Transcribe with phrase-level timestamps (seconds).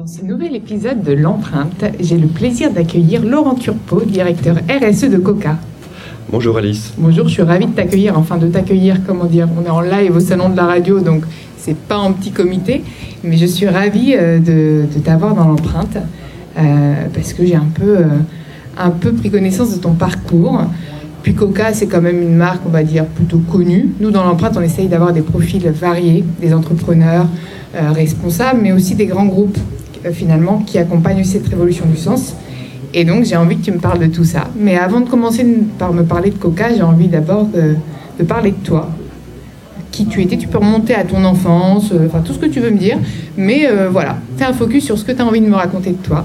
[0.00, 5.18] Dans ce nouvel épisode de l'empreinte, j'ai le plaisir d'accueillir Laurent Turpot, directeur RSE de
[5.18, 5.58] Coca.
[6.32, 6.94] Bonjour Alice.
[6.96, 10.16] Bonjour, je suis ravie de t'accueillir, enfin de t'accueillir, comment dire, on est en live
[10.16, 11.24] au salon de la radio, donc
[11.58, 12.82] c'est pas en petit comité,
[13.24, 15.98] mais je suis ravie euh, de, t'avoir dans l'empreinte,
[16.58, 18.04] euh, parce que j'ai un peu, euh,
[18.78, 20.62] un peu pris connaissance de ton parcours.
[21.22, 23.90] Puis Coca, c'est quand même une marque, on va dire, plutôt connue.
[24.00, 27.26] Nous, dans l'empreinte, on essaye d'avoir des profils variés, des entrepreneurs
[27.74, 29.58] responsables, mais aussi des grands groupes,
[30.12, 32.34] finalement, qui accompagnent cette révolution du sens.
[32.92, 34.48] Et donc, j'ai envie que tu me parles de tout ça.
[34.56, 35.46] Mais avant de commencer
[35.78, 38.88] par me parler de Coca, j'ai envie d'abord de, parler de toi.
[39.92, 42.60] Qui tu étais, tu peux remonter à ton enfance, euh, enfin tout ce que tu
[42.60, 42.98] veux me dire.
[43.36, 45.90] Mais euh, voilà, fais un focus sur ce que tu as envie de me raconter
[45.90, 46.22] de toi.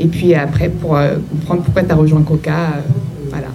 [0.00, 2.82] Et puis après, pour euh, comprendre pourquoi tu as rejoint Coca,
[3.30, 3.46] voilà.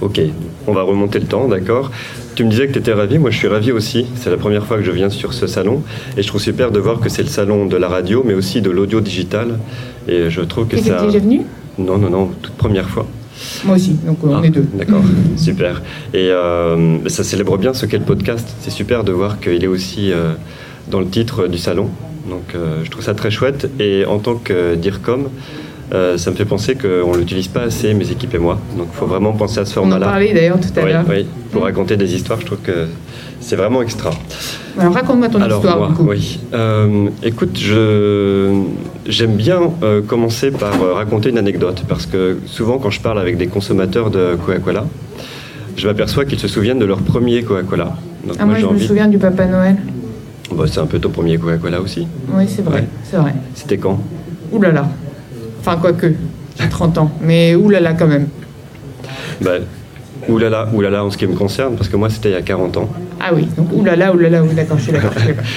[0.00, 0.20] Ok,
[0.68, 1.90] on va remonter le temps, d'accord?
[2.34, 4.06] Tu me disais que tu étais ravi, moi je suis ravi aussi.
[4.16, 5.82] C'est la première fois que je viens sur ce salon.
[6.16, 8.60] Et je trouve super de voir que c'est le salon de la radio, mais aussi
[8.60, 9.58] de l'audio digital.
[10.08, 10.98] Et je trouve que ça.
[11.00, 11.42] Tu déjà venu?
[11.78, 13.06] Non, non, non, toute première fois.
[13.64, 14.66] Moi aussi, donc on ah, est deux.
[14.74, 15.02] D'accord,
[15.36, 15.82] super.
[16.12, 18.48] Et euh, ça célèbre bien ce qu'est le podcast.
[18.60, 20.32] C'est super de voir qu'il est aussi euh,
[20.90, 21.88] dans le titre du salon.
[22.28, 23.70] Donc euh, je trouve ça très chouette.
[23.78, 25.28] Et en tant que DIRCOM,
[25.90, 28.58] ça me fait penser qu'on ne l'utilise pas assez, mes équipes et moi.
[28.76, 30.06] Donc il faut vraiment penser à ce format-là.
[30.06, 31.04] On en parlait d'ailleurs tout à l'heure.
[31.08, 31.64] Oui, pour mmh.
[31.64, 32.86] raconter des histoires, je trouve que
[33.40, 34.10] c'est vraiment extra.
[34.78, 35.78] Alors raconte-moi ton histoire.
[35.78, 36.40] Moi, oui.
[36.52, 37.56] Euh, écoute,
[39.06, 43.18] j'aime bien euh, commencer par euh, raconter une anecdote parce que souvent quand je parle
[43.18, 44.84] avec des consommateurs de Coca-Cola,
[45.76, 47.96] je m'aperçois qu'ils se souviennent de leur premier Coca-Cola.
[48.38, 49.76] Ah, moi, je me souviens du Papa Noël.
[50.52, 52.06] Bah, c'est un peu ton premier Coca-Cola aussi.
[52.32, 53.34] Oui, c'est vrai, c'est vrai.
[53.54, 54.00] C'était quand?
[54.52, 54.88] Ouh là là.
[55.66, 56.12] Enfin, quoique,
[56.60, 58.28] j'ai 30 ans, mais là quand même.
[59.40, 59.52] Bah,
[60.28, 62.76] Oulala, oulala en ce qui me concerne, parce que moi c'était il y a 40
[62.76, 62.90] ans.
[63.20, 65.12] Ah oui, donc oulala, oulala, oui, d'accord, je suis d'accord.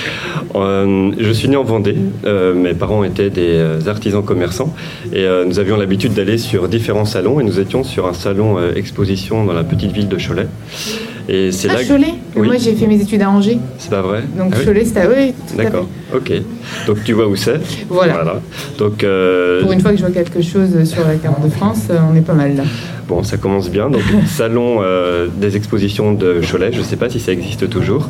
[0.56, 1.96] euh, je suis né en Vendée,
[2.26, 4.74] euh, mes parents étaient des euh, artisans commerçants
[5.12, 8.58] et euh, nous avions l'habitude d'aller sur différents salons et nous étions sur un salon
[8.76, 10.48] exposition dans la petite ville de Cholet.
[11.30, 12.14] Et c'est ah, là Cholet?
[12.36, 13.60] Moi j'ai fait mes études à Angers.
[13.78, 14.24] C'est pas vrai?
[14.38, 15.08] Donc ah Cholet, c'était.
[15.08, 16.32] Oui, D'accord, ok.
[16.88, 17.60] Donc tu vois où c'est?
[17.90, 18.40] Voilà.
[18.78, 19.06] Donc,
[19.62, 22.22] Pour une fois que je vois quelque chose sur la carte de France, on est
[22.22, 22.64] pas mal là.
[23.08, 23.90] Bon, ça commence bien.
[23.90, 28.10] Donc, salon euh, des expositions de Cholet, je ne sais pas si ça existe toujours.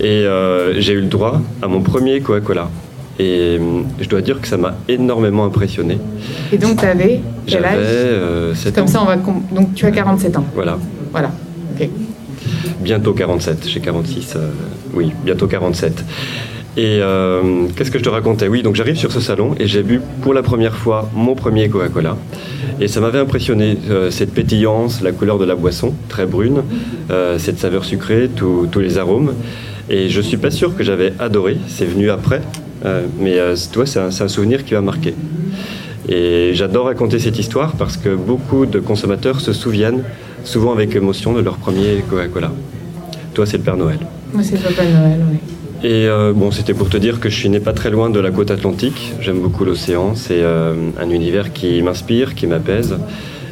[0.00, 2.68] Et euh, j'ai eu le droit à mon premier Coca-Cola.
[3.18, 5.98] Et euh, je dois dire que ça m'a énormément impressionné.
[6.52, 9.16] Et donc, tu avais quel âge euh, 7 Comme ça, on va.
[9.16, 10.44] Donc, tu as 47 ans.
[10.54, 10.78] Voilà.
[11.12, 11.30] Voilà.
[11.74, 11.88] Ok.
[12.80, 13.66] Bientôt 47.
[13.68, 14.36] J'ai 46.
[14.92, 16.04] oui, bientôt 47.
[16.76, 18.48] Et euh, qu'est-ce que je te racontais?
[18.48, 21.70] Oui, donc j'arrive sur ce salon et j'ai bu pour la première fois mon premier
[21.70, 22.18] Coca-Cola.
[22.80, 26.62] Et ça m'avait impressionné, euh, cette pétillance, la couleur de la boisson, très brune,
[27.10, 29.32] euh, cette saveur sucrée, tous les arômes.
[29.88, 32.42] Et je suis pas sûr que j'avais adoré, c'est venu après,
[33.20, 33.38] mais
[33.72, 35.14] toi, c'est un, souvenir qui m'a marqué.
[36.08, 40.02] Et j'adore raconter cette histoire parce que beaucoup de consommateurs se souviennent,
[40.44, 42.50] souvent avec émotion, de leur premier Coca-Cola.
[43.34, 43.98] Toi, c'est le Père Noël.
[44.32, 45.55] Moi, c'est Papa Noël, oui.
[45.82, 48.20] Et euh, bon, c'était pour te dire que je suis né pas très loin de
[48.20, 49.12] la côte atlantique.
[49.20, 50.14] J'aime beaucoup l'océan.
[50.14, 52.96] C'est euh, un univers qui m'inspire, qui m'apaise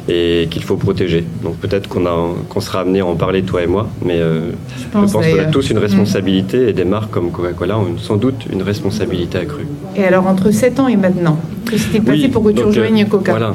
[0.07, 1.25] et qu'il faut protéger.
[1.43, 2.03] Donc peut-être qu'on
[2.47, 5.45] qu'on sera amené à en parler toi et moi, mais euh, je pense, qu'on a
[5.45, 9.65] tous une responsabilité et des marques comme Coca-Cola ont sans doute une responsabilité accrue.
[9.95, 13.31] Et alors entre 7 ans et maintenant, que s'est-il passé pour que tu rejoignes Coca?
[13.31, 13.53] Voilà,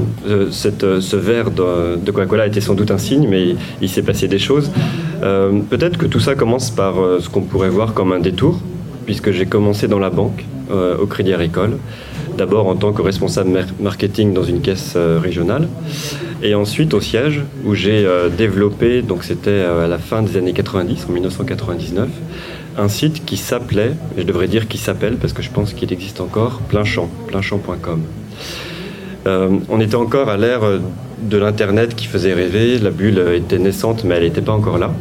[0.51, 4.27] cette, ce verre de, de Coca-Cola était sans doute un signe, mais il s'est passé
[4.27, 4.73] des choses.
[5.23, 8.59] Euh, peut-être que tout ça commence par euh, ce qu'on pourrait voir comme un détour,
[9.11, 11.79] puisque j'ai commencé dans la banque, euh, au Crédit Agricole,
[12.39, 15.67] d'abord en tant que responsable marketing dans une caisse régionale,
[16.45, 18.07] et ensuite au siège, où j'ai
[18.39, 22.09] développé, donc c'était à la fin des années 90, en 1999,
[22.79, 26.21] un site qui s'appelait, je devrais dire qui s'appelle, parce que je pense qu'il existe
[26.21, 28.03] encore, Pleinchamp, pleinchamp.com.
[29.27, 30.61] on était encore à l'ère
[31.21, 32.79] de l'Internet qui faisait rêver.
[32.79, 34.93] La bulle était naissante, mais elle n'était pas encore là.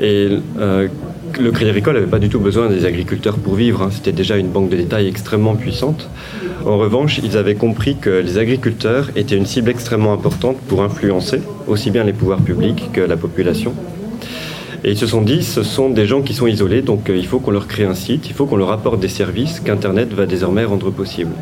[0.00, 0.28] Et
[0.58, 0.88] euh,
[1.40, 3.82] le Crédit Agricole n'avait pas du tout besoin des agriculteurs pour vivre.
[3.82, 3.88] Hein.
[3.90, 6.08] C'était déjà une banque de détail extrêmement puissante.
[6.66, 11.40] En revanche, ils avaient compris que les agriculteurs étaient une cible extrêmement importante pour influencer
[11.66, 13.74] aussi bien les pouvoirs publics que la population.
[14.84, 17.26] Et ils se sont dit, ce sont des gens qui sont isolés, donc euh, il
[17.26, 20.26] faut qu'on leur crée un site, il faut qu'on leur apporte des services qu'Internet va
[20.26, 21.32] désormais rendre possible.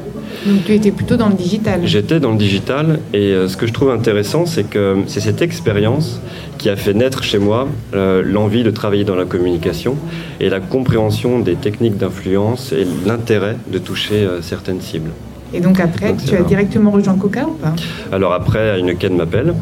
[0.46, 3.72] Donc tu étais plutôt dans le digital J'étais dans le digital et ce que je
[3.72, 6.20] trouve intéressant, c'est que c'est cette expérience
[6.58, 9.96] qui a fait naître chez moi l'envie de travailler dans la communication
[10.40, 15.10] et la compréhension des techniques d'influence et l'intérêt de toucher certaines cibles.
[15.52, 17.74] Et donc après, tu as directement rejoint Coca ou pas?
[18.12, 19.54] Alors après, Heineken m'appelle.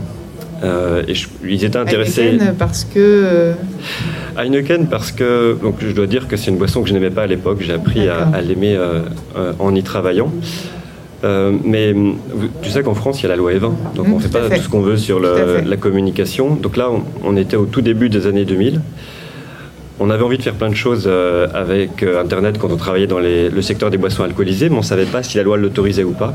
[0.62, 1.14] Euh, et
[1.44, 2.28] ils étaient intéressés.
[2.28, 2.98] Heineken parce que.
[2.98, 3.52] Euh,
[4.36, 5.56] Heineken parce que.
[5.60, 7.58] Donc je dois dire que c'est une boisson que je n'aimais pas à l'époque.
[7.60, 9.02] J'ai appris à, l'aimer euh,
[9.58, 10.32] en y travaillant.
[11.22, 11.94] mais
[12.62, 13.94] tu sais qu'en France, il y a la loi E20.
[13.94, 16.54] Donc on ne fait pas tout ce qu'on veut sur la communication.
[16.54, 18.80] Donc là, on, on, était au tout début des années 2000.
[19.98, 23.06] On avait envie de faire plein de choses euh, avec euh, Internet quand on travaillait
[23.06, 26.04] dans le secteur des boissons alcoolisées, mais on ne savait pas si la loi l'autorisait
[26.04, 26.34] ou pas.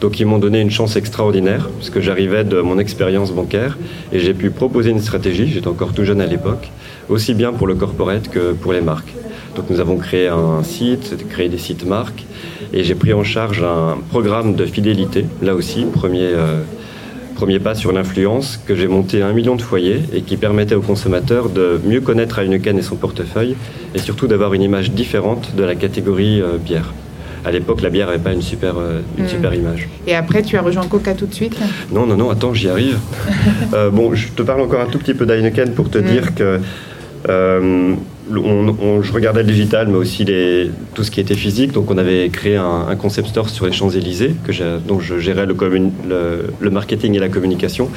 [0.00, 3.78] Donc ils m'ont donné une chance extraordinaire, puisque j'arrivais de mon expérience bancaire,
[4.12, 6.70] et j'ai pu proposer une stratégie, j'étais encore tout jeune à l'époque,
[7.08, 9.12] aussi bien pour le corporate que pour les marques.
[9.56, 12.24] Donc nous avons créé un site, créé des sites marques,
[12.72, 16.28] et j'ai pris en charge un programme de fidélité, là aussi, premier...
[16.28, 16.60] Euh,
[17.40, 20.74] premier pas sur l'influence que j'ai monté à un million de foyers et qui permettait
[20.74, 23.56] aux consommateurs de mieux connaître Heineken et son portefeuille
[23.94, 26.92] et surtout d'avoir une image différente de la catégorie euh, bière.
[27.46, 29.28] À l'époque, la bière n'avait pas une super, euh, une hmm.
[29.28, 29.88] super image.
[30.06, 31.58] Et après, tu as rejoint Coca tout de suite?
[31.90, 32.98] Non, non, non, attends, j'y arrive.
[33.72, 36.02] Euh, bon, je te parle encore un tout petit peu d'Heineken pour te hmm.
[36.02, 36.58] dire que
[38.30, 41.72] je regardais le digital, mais aussi les, tout ce qui était physique.
[41.72, 44.34] Donc, on avait créé un, concept store sur les Champs-Élysées,
[44.86, 45.54] dont je gérais le,
[46.60, 47.88] le, marketing et la communication.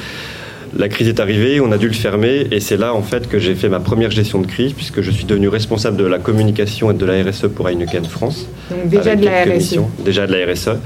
[0.76, 3.38] La crise est arrivée, on a dû le fermer, et c'est là en fait que
[3.38, 6.90] j'ai fait ma première gestion de crise, puisque je suis devenu responsable de la communication
[6.90, 8.48] et de la RSE pour Heineken France.
[8.70, 9.78] Donc déjà de la RSE.
[10.04, 10.80] Déjà de la RSE.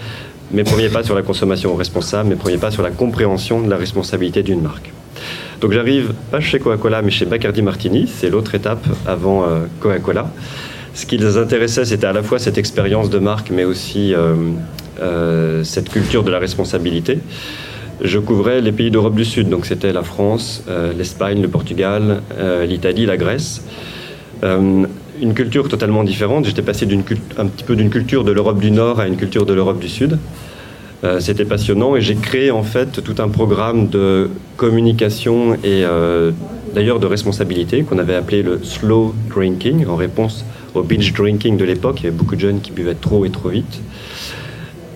[0.50, 3.76] Mes premiers pas sur la consommation responsable, mes premiers pas sur la compréhension de la
[3.76, 4.90] responsabilité d'une marque.
[5.60, 10.30] Donc j'arrive pas chez Coca-Cola, mais chez Bacardi Martini, c'est l'autre étape avant euh, Coca-Cola.
[10.94, 14.34] Ce qui les intéressait, c'était à la fois cette expérience de marque, mais aussi euh,
[15.00, 17.18] euh, cette culture de la responsabilité.
[18.00, 20.62] Je couvrais les pays d'Europe du Sud, donc c'était la France,
[20.96, 22.22] l'Espagne, le Portugal,
[22.64, 23.64] l'Italie, la Grèce
[25.20, 26.44] une culture totalement différente.
[26.44, 26.86] J'étais passé
[27.36, 29.88] un petit peu d'une culture de l'Europe du Nord à une culture de l'Europe du
[29.88, 30.18] Sud.
[31.04, 36.32] Euh, c'était passionnant et j'ai créé en fait tout un programme de communication et euh,
[36.74, 41.64] d'ailleurs de responsabilité qu'on avait appelé le slow drinking en réponse au binge drinking de
[41.64, 42.00] l'époque.
[42.00, 43.80] Il y avait beaucoup de jeunes qui buvaient trop et trop vite.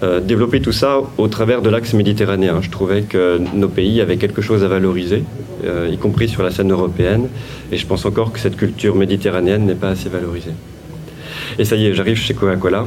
[0.03, 2.61] Euh, développer tout ça au travers de l'axe méditerranéen.
[2.61, 5.23] Je trouvais que nos pays avaient quelque chose à valoriser,
[5.89, 7.29] y compris sur la scène européenne,
[7.71, 10.55] et je pense encore que cette culture méditerranéenne n'est pas assez valorisée.
[11.61, 12.85] Et ça y est, j'arrive chez Coca-Cola.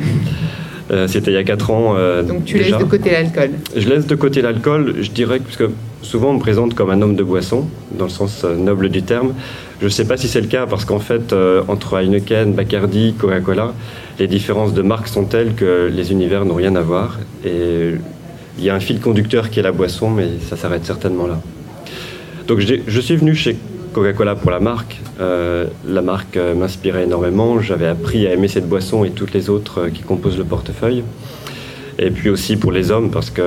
[0.91, 1.95] Euh, c'était il y a 4 ans.
[1.97, 5.69] Euh, Donc tu laisses de côté l'alcool Je laisse de côté l'alcool, je dirais, que
[6.01, 9.01] souvent on me présente comme un homme de boisson, dans le sens euh, noble du
[9.01, 9.33] terme.
[9.79, 11.35] Je ne sais pas si c'est le cas parce qu'en fait,
[11.67, 13.73] entre Heineken, Bacardi, Coca-Cola,
[14.19, 17.19] les différences de marques sont telles que les univers n'ont rien à voir.
[17.43, 17.95] Et
[18.57, 21.41] il y a un fil conducteur qui est la boisson, mais ça s'arrête certainement là.
[22.47, 23.57] Donc je suis venu chez
[23.95, 24.99] Coca-Cola pour la marque.
[25.21, 27.61] Euh, la marque euh, m'inspirait énormément.
[27.61, 31.01] J'avais appris à aimer cette boisson et toutes les autres euh, qui composent le portefeuille.
[31.97, 33.45] Et puis aussi pour les hommes, parce qu'il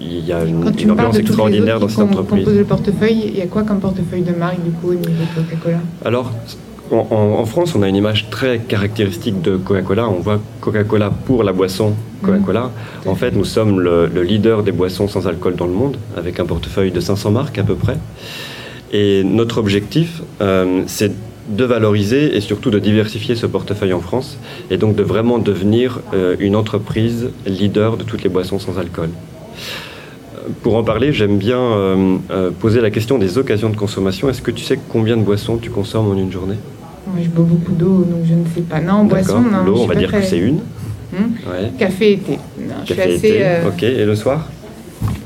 [0.00, 2.44] il y a une, ambiance extraordinaire dans cette entreprise.
[2.44, 5.40] le portefeuille, il y a quoi comme portefeuille de marque du coup au niveau de
[5.40, 5.78] Coca-Cola?
[6.04, 6.32] Alors,
[6.90, 10.08] en, France, on a une image très caractéristique de Coca-Cola.
[10.08, 11.94] On voit Coca-Cola pour la boisson
[12.24, 12.72] Coca-Cola.
[13.06, 13.08] Mmh.
[13.08, 16.40] En fait, nous sommes le, le, leader des boissons sans alcool dans le monde, avec
[16.40, 17.96] un portefeuille de 500 marques à peu près.
[18.92, 21.12] Et notre objectif, euh, c'est
[21.48, 24.38] de valoriser et surtout de diversifier ce portefeuille en France
[24.70, 29.10] et donc de vraiment devenir euh, une entreprise leader de toutes les boissons sans alcool.
[30.62, 34.28] Pour en parler, j'aime bien euh, poser la question des occasions de consommation.
[34.28, 36.56] Est-ce que tu sais combien de boissons tu consommes en une journée?
[37.20, 38.80] Je bois beaucoup d'eau, donc je ne sais pas.
[38.80, 39.64] Non, boisson, non.
[39.64, 40.60] L'eau, on va dire que c'est une.
[41.12, 41.32] Hmm
[41.78, 42.38] Café été.
[42.86, 43.42] Café été.
[43.66, 44.48] Ok, et le soir?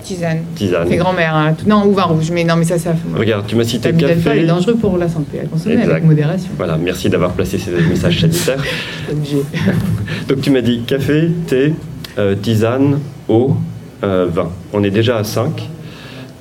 [0.04, 0.42] Tisane.
[0.54, 0.87] Tisane.
[0.88, 1.34] C'est grand-mère.
[1.34, 1.56] Hein.
[1.66, 2.30] Non, ou vin rouge.
[2.30, 2.94] Mais non, mais ça, ça.
[3.16, 4.20] Regarde, tu m'as cité le café.
[4.23, 6.50] C'est dangereux pour la santé à consommer avec modération.
[6.56, 8.62] Voilà, merci d'avoir placé ces messages sanitaires.
[10.28, 11.73] Donc tu m'as dit café, thé,
[12.18, 13.56] euh, tisane, eau,
[14.04, 14.50] euh, vin.
[14.73, 15.70] On est déjà à 5.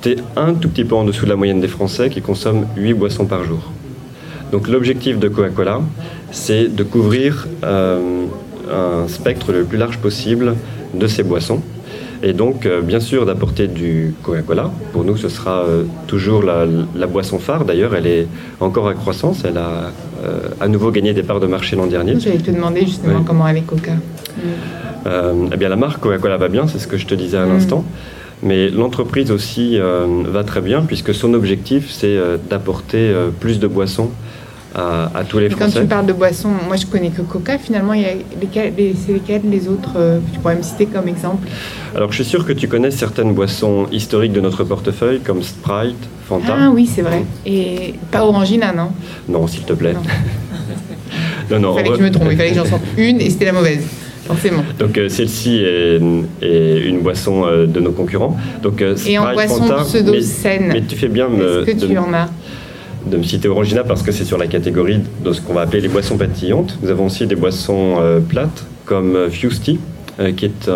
[0.02, 2.66] Tu es un tout petit peu en dessous de la moyenne des Français qui consomment
[2.76, 3.72] 8 boissons par jour.
[4.52, 5.80] Donc l'objectif de Coca-Cola,
[6.30, 8.26] c'est de couvrir euh,
[8.70, 10.54] un spectre le plus large possible
[10.92, 11.62] de ces boissons
[12.24, 14.70] et donc, euh, bien sûr, d'apporter du Coca-Cola.
[14.94, 17.66] Pour nous, ce sera euh, toujours la, boisson phare.
[17.66, 18.26] D'ailleurs, elle est
[18.60, 19.44] encore à croissance.
[19.44, 19.92] Elle a
[20.24, 22.18] euh, à nouveau gagné des parts de marché l'an dernier.
[22.18, 23.92] J'allais te demander justement comment elle est Coca.
[25.06, 27.52] eh bien, la marque Coca-Cola va bien, c'est ce que je te disais à mm.
[27.52, 27.84] l'instant.
[28.42, 34.10] Mais l'entreprise aussi va très bien, puisque son objectif, c'est d'apporter plus de boissons
[34.74, 35.72] à, tous les Français.
[35.72, 38.14] quand tu parles de boissons, moi je connais que Coca, finalement, il y a
[38.52, 41.48] c'est lesquels les autres euh, Tu pourrais me citer comme exemple?
[41.94, 45.96] Alors je suis sûr que tu connais certaines boissons historiques de notre portefeuille, comme Sprite,
[46.26, 46.56] Fanta.
[46.58, 47.24] Ah oui, c'est vrai.
[47.46, 48.88] Et pas Orangina, non?
[49.28, 49.94] Non, s'il te plaît.
[51.50, 51.72] Non, non.
[51.72, 53.52] il fallait que je me trompe, il fallait que j'en sorte une et c'était la
[53.52, 53.86] mauvaise.
[54.26, 54.64] Forcément.
[54.78, 58.36] Donc euh, celle-ci est, une boisson euh, de nos concurrents.
[58.62, 60.70] Donc, Sprite, et en boisson pseudo-saine.
[60.72, 62.30] Mais, tu fais bien me, que tu en as?
[63.10, 65.80] De me citer Orangina parce que c'est sur la catégorie de ce qu'on va appeler
[65.80, 66.78] les boissons pétillantes.
[66.82, 69.78] Nous avons aussi des boissons euh, plates comme euh, Fusty,
[70.20, 70.70] euh, qui est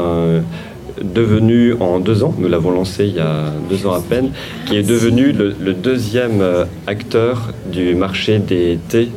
[1.02, 4.30] devenu en deux ans, nous l'avons lancé il y a deux ans à peine,
[4.66, 6.42] qui est devenu le, deuxième
[6.88, 9.08] acteur du marché des thés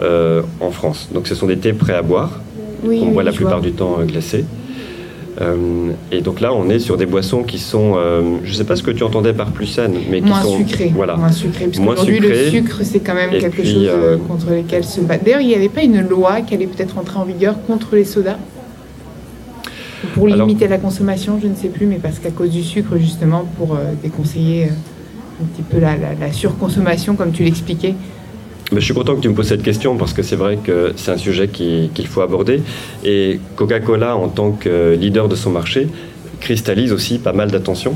[0.00, 1.10] en France.
[1.12, 2.40] Donc ce sont des thés prêts à boire,
[2.82, 4.46] oui, qu'on boit la plupart du temps glacés.
[5.40, 8.64] Euh, et donc là, on est sur des boissons qui sont, euh, je ne sais
[8.64, 10.92] pas ce que tu entendais par plus saines, mais qui moins sont sucrées.
[10.94, 11.16] Voilà.
[11.16, 11.66] Moins sucrées.
[11.66, 15.24] Parce qu'aujourd'hui, le sucre, c'est quand même quelque chose euh, contre lequel se battre.
[15.24, 18.04] D'ailleurs, il n'y avait pas une loi qui allait peut-être entrer en vigueur contre les
[18.04, 18.38] sodas?
[20.14, 23.44] Pour limiter la consommation, je ne sais plus, mais parce qu'à cause du sucre, justement,
[23.58, 27.94] pour déconseiller un petit peu la surconsommation, comme tu l'expliquais
[28.72, 31.10] je suis content que tu me poses cette question parce que c'est vrai que c'est
[31.10, 32.62] un sujet qu'il faut aborder.
[33.04, 35.88] Et Coca-Cola, en tant que leader de son marché,
[36.40, 37.94] cristallise aussi pas mal d'attention.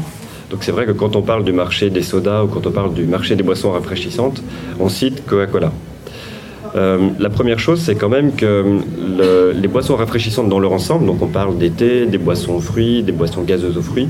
[0.50, 2.94] Donc c'est vrai que quand on parle du marché des sodas ou quand on parle
[2.94, 4.42] du marché des boissons rafraîchissantes,
[4.80, 5.72] on cite Coca-Cola.
[6.74, 8.78] Euh, la première chose, c'est quand même que
[9.54, 13.02] les boissons rafraîchissantes dans leur ensemble, donc on parle des thés, des boissons aux fruits,
[13.02, 14.08] des boissons gazeuses aux fruits,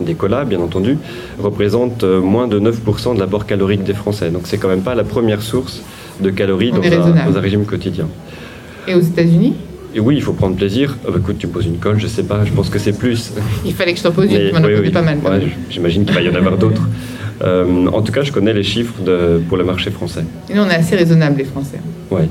[0.00, 0.98] des colas bien entendu,
[1.38, 4.30] représentent euh, moins de 9% de l'apport calorique des Français.
[4.30, 5.82] Donc c'est quand même pas la première source
[6.22, 8.06] de calories dans un, régime quotidien.
[8.88, 9.54] Et aux États-Unis
[9.94, 10.96] et oui, il faut prendre plaisir.
[11.06, 12.96] Ah bah, écoute, tu me poses une colle, je sais pas, je pense que c'est
[12.96, 13.32] plus.
[13.64, 15.18] Il fallait que je t'en pose une, tu m'en as pas mal.
[15.68, 16.88] J'imagine qu'il va y en avoir d'autres.
[17.42, 20.24] Euh, en tout cas, je connais les chiffres de, pour le marché français.
[20.48, 21.80] Et nous, on est assez raisonnable, les Français.
[22.10, 22.22] Oui.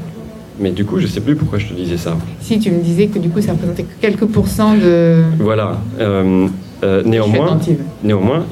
[0.57, 2.15] Mais du coup, je sais plus pourquoi je te disais ça.
[2.39, 5.21] Si, tu me disais que du coup, ça représentait que quelques pourcents de.
[5.37, 5.81] Voilà.
[5.99, 6.47] Euh,
[6.83, 7.59] euh, néanmoins,
[8.03, 8.45] néanmoins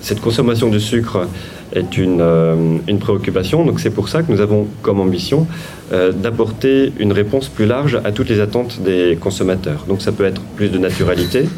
[0.00, 1.28] cette consommation de sucre
[1.72, 3.64] est une, euh, une préoccupation.
[3.64, 5.46] Donc c'est pour ça que nous avons comme ambition
[5.92, 9.84] euh, d'apporter une réponse plus large à toutes les attentes des consommateurs.
[9.88, 11.48] Donc ça peut être plus de naturalité,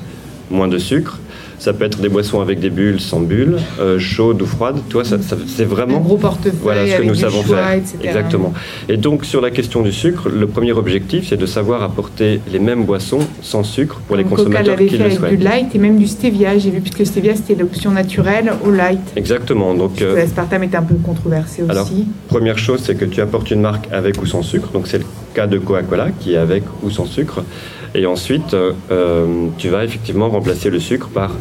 [0.50, 1.20] moins de sucre,
[1.62, 4.80] ça peut être des boissons avec des bulles, sans bulles, euh, chaudes ou froides.
[4.88, 5.16] Toi, ça,
[5.46, 7.78] c'est vraiment un gros portefeuille voilà ce que nous savons faire.
[8.02, 8.52] Exactement.
[8.88, 12.58] Et donc sur la question du sucre, le premier objectif, c'est de savoir apporter les
[12.58, 15.36] mêmes boissons sans sucre pour les consommateurs qui le souhaitent.
[15.36, 16.58] du light et même du stevia.
[16.58, 19.12] J'ai vu puisque stevia c'était l'option naturelle au light.
[19.14, 19.72] Exactement.
[19.74, 21.70] Donc euh, l'aspartame était un peu controversé aussi.
[21.70, 21.88] Alors
[22.26, 24.70] première chose, c'est que tu apportes une marque avec ou sans sucre.
[24.72, 27.44] Donc c'est le cas de Coca-Cola qui est avec ou sans sucre.
[27.94, 31.32] Et ensuite, euh, tu vas effectivement remplacer le sucre par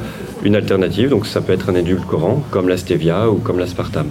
[0.43, 1.09] une alternative.
[1.09, 4.07] Donc ça peut être un édulcorant comme la stevia ou comme l'aspartame.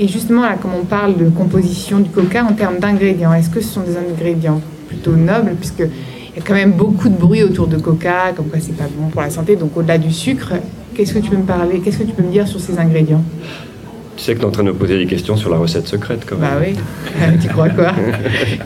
[0.00, 3.60] Et justement, là, comme on parle de composition du coca en termes d'ingrédients, est-ce que
[3.60, 5.54] ce sont des ingrédients plutôt nobles?
[5.58, 8.76] Puisque il y a quand même beaucoup de bruit autour de coca, comme quoi c'est
[8.76, 9.54] pas bon pour la santé.
[9.54, 10.54] Donc au-delà du sucre,
[10.94, 13.22] qu'est-ce que tu peux me parler, qu'est-ce que tu peux me dire sur ces ingrédients?
[14.16, 15.88] Tu sais que tu es en train de me poser des questions sur la recette
[15.88, 16.50] secrète quand même.
[16.50, 17.92] Bah oui, tu crois quoi?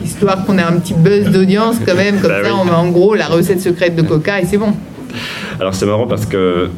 [0.03, 2.89] Histoire qu'on ait un petit buzz d'audience quand même, comme bah ça on met en
[2.89, 4.73] gros la recette secrète de Coca et c'est bon.
[5.59, 6.69] Alors c'est marrant parce que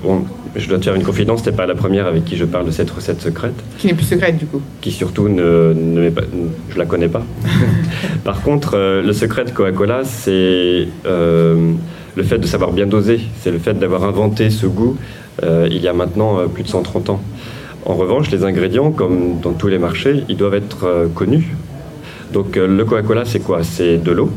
[0.55, 2.71] je dois te faire une confidence, n'es pas la première avec qui je parle de
[2.71, 3.53] cette recette secrète.
[3.77, 4.61] Qui n'est plus secrète du coup.
[4.81, 6.23] Qui surtout ne, ne pas,
[6.69, 7.23] je la connais pas.
[8.23, 11.71] Par contre, euh, le secret de Coca-Cola, c'est euh,
[12.15, 13.21] le fait de savoir bien doser.
[13.39, 14.97] C'est le fait d'avoir inventé ce goût
[15.43, 17.21] euh, il y a maintenant plus de 130 ans.
[17.85, 21.55] En revanche, les ingrédients, comme dans tous les marchés, ils doivent être euh, connus.
[22.31, 23.63] Donc euh, le Coca-Cola, c'est quoi?
[23.63, 24.29] C'est de l'eau,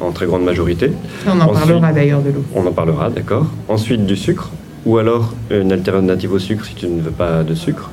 [0.00, 0.92] en très grande majorité.
[1.26, 2.44] On en parlera d'ailleurs de l'eau.
[2.54, 3.46] On en parlera, d'accord.
[3.68, 4.50] Ensuite du sucre,
[4.84, 7.90] ou alors une alternative au sucre si tu ne veux pas de sucre.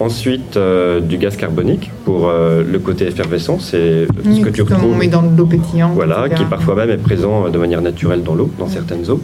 [0.00, 4.92] Ensuite, euh, du gaz carbonique pour le côté effervescent, c'est ce que tu retrouves.
[4.92, 5.92] On met dans l'eau pétillante.
[5.94, 9.20] Voilà, qui parfois même est présent de manière naturelle dans l'eau, dans certaines eaux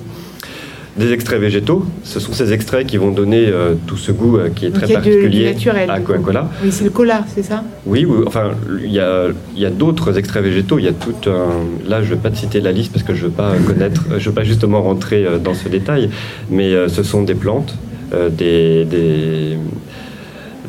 [0.98, 1.84] des extraits végétaux.
[2.02, 4.92] Ce sont ces extraits qui vont donner euh, tout ce goût euh, qui est très
[4.92, 5.54] particulier
[5.88, 6.48] à Coca-Cola.
[6.62, 7.62] Oui, c'est le cola, c'est ça?
[7.86, 8.50] Oui, enfin,
[8.82, 10.78] il y a, y a d'autres extraits végétaux.
[10.78, 11.88] Il y a tout un...
[11.88, 13.52] Là, je ne vais pas te citer la liste parce que je ne veux pas
[13.66, 16.10] connaître, je veux pas justement rentrer euh, dans ce détail,
[16.50, 17.74] mais ce sont des plantes,
[18.12, 19.56] des, des,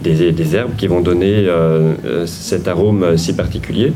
[0.03, 1.47] des, herbes qui vont donner
[2.25, 3.93] cet arôme si particulier.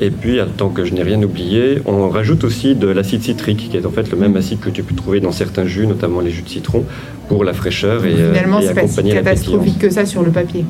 [0.00, 3.76] Et puis, tant que je n'ai rien oublié, on rajoute aussi de l'acide citrique, qui
[3.76, 6.30] est en fait le même acide que tu peux trouver dans certains jus, notamment les
[6.30, 6.84] jus de citron,
[7.28, 10.30] pour la fraîcheur et, euh, Finalement, et accompagner pas si catastrophique que ça sur le
[10.30, 10.64] papier.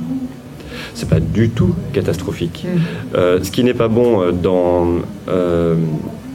[0.94, 2.64] C'est pas du tout catastrophique.
[2.64, 2.78] Mm.
[3.16, 5.00] Euh, ce qui n'est pas bon euh, dans,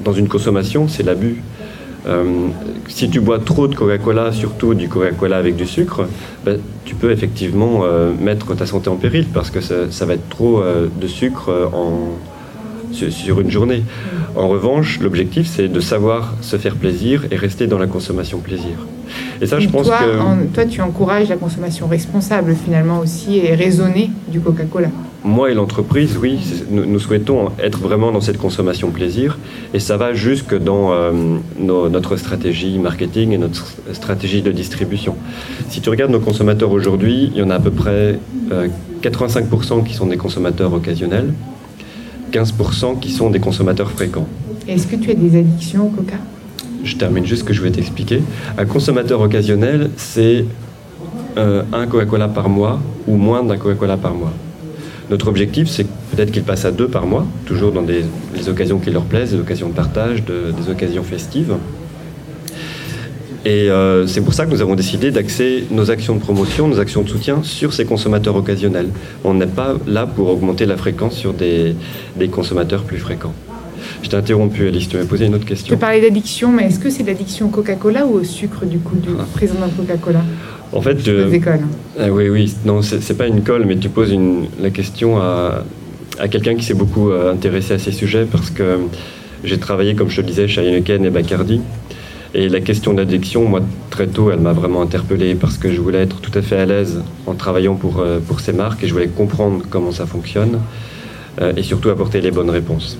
[0.03, 1.43] dans une consommation, c'est l'abus.
[2.88, 6.08] si tu bois trop de Coca-Cola, surtout du Coca-Cola avec du sucre,
[6.43, 7.84] ben, tu peux effectivement
[8.19, 10.63] mettre ta santé en péril parce que ça, ça va être trop
[11.00, 12.17] de sucre en,
[13.10, 13.84] sur une journée.
[14.36, 18.88] En revanche, l'objectif, c'est de savoir se faire plaisir et rester dans la consommation plaisir.
[19.41, 20.53] Et ça, je pense toi, que...
[20.53, 24.89] toi, tu encourages la consommation responsable, finalement, aussi, et raisonnée du Coca-Cola.
[25.24, 26.39] Moi et l'entreprise, oui,
[26.70, 29.38] nous, souhaitons être vraiment dans cette consommation plaisir,
[29.74, 31.12] et ça va jusque dans euh,
[31.60, 35.15] notre stratégie marketing et notre stratégie de distribution.
[35.70, 38.18] Si tu regardes nos consommateurs aujourd'hui, il y en a à peu près
[39.01, 41.34] 85% euh, qui sont des consommateurs occasionnels,
[42.32, 44.28] 15% qui sont des consommateurs fréquents.
[44.68, 46.18] Est-ce que tu as des addictions au coca?
[46.84, 48.22] Je termine juste ce que je vais t'expliquer.
[48.58, 50.46] Un consommateur occasionnel, c'est
[51.38, 54.32] euh, un Coca-Cola par mois ou moins d'un Coca-Cola par mois.
[55.10, 58.04] Notre objectif, c'est peut-être qu'il passe à deux par mois, toujours dans des,
[58.48, 61.56] occasions qui leur plaisent, des occasions de partage, des occasions festives.
[63.50, 66.79] Et euh, c'est pour ça que nous avons décidé d'axer nos actions de promotion, nos
[66.79, 68.89] actions de soutien sur ces consommateurs occasionnels.
[69.24, 71.75] On n'est pas là pour augmenter la fréquence sur des,
[72.32, 73.34] consommateurs plus fréquents.
[74.03, 75.74] Je t'ai interrompu, Alice, tu m'as posé une autre question.
[75.74, 78.98] Tu parlais d'addiction, mais est-ce que c'est l'addiction au Coca-Cola ou au sucre du coup
[78.98, 79.25] du ah.
[79.34, 80.22] président de Coca-Cola?
[80.72, 81.36] En fait, euh,
[82.00, 85.63] ah oui, oui, non, c'est pas une colle, mais tu poses une, la question à,
[86.20, 88.77] à quelqu'un qui s'est beaucoup euh, intéressé à ces sujets parce que
[89.44, 91.62] j'ai travaillé, comme je te le disais, chez Heineken et Bacardi.
[92.36, 96.04] Et la question d'addiction, moi, très tôt, elle m'a vraiment interpellé parce que je voulais
[96.04, 98.94] être tout à fait à l'aise en travaillant pour, euh, pour ces marques et je
[98.94, 100.60] voulais comprendre comment ça fonctionne
[101.42, 103.00] euh, et surtout apporter les bonnes réponses.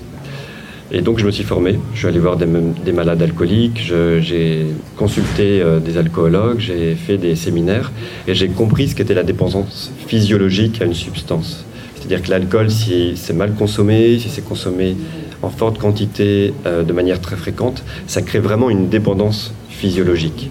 [0.90, 1.78] Et donc, je me suis formé.
[1.94, 2.46] Je suis allé voir des,
[2.84, 3.80] des malades alcooliques,
[4.20, 7.92] j'ai consulté euh, des alcoologues, j'ai fait des séminaires
[8.26, 11.64] et j'ai compris ce qu'était la dépendance physiologique à une substance.
[11.94, 14.96] C'est-à-dire que l'alcool, si c'est mal consommé, si c'est consommé
[15.42, 20.50] en forte quantité euh, de manière très fréquente, ça crée vraiment une dépendance physiologique